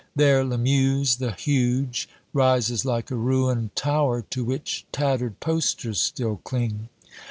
[0.15, 6.89] There, Lamuse the Huge rises like a ruined tower to which tattered posters still cling.